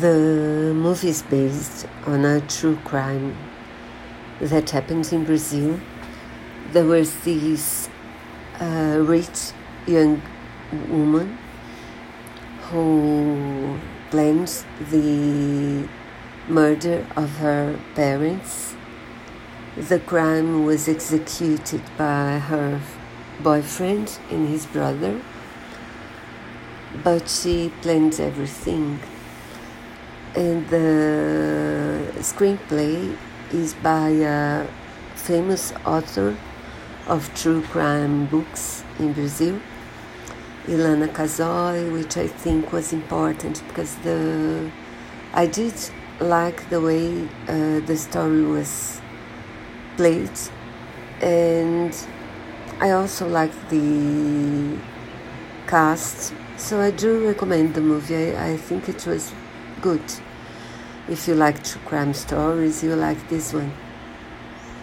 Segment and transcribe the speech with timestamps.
[0.00, 3.36] The movie is based on a true crime
[4.40, 5.78] that happened in Brazil.
[6.72, 7.90] There was this
[8.58, 9.52] uh, rich
[9.86, 10.22] young
[10.88, 11.36] woman
[12.70, 13.78] who
[14.10, 15.86] planned the
[16.48, 18.74] murder of her parents.
[19.76, 22.80] The crime was executed by her
[23.42, 25.20] boyfriend and his brother,
[27.04, 29.00] but she planned everything
[30.34, 33.16] and the screenplay
[33.52, 34.66] is by a
[35.16, 36.36] famous author
[37.08, 39.60] of true crime books in Brazil,
[40.66, 44.70] Ilana Casoy, which I think was important because the
[45.32, 45.74] I did
[46.20, 49.00] like the way uh, the story was
[49.96, 50.38] played,
[51.20, 51.92] and
[52.78, 54.78] I also liked the
[55.66, 56.32] cast.
[56.56, 58.36] So I do recommend the movie.
[58.36, 59.32] I, I think it was
[59.80, 60.02] good.
[61.08, 63.72] If you like true crime stories, you like this one.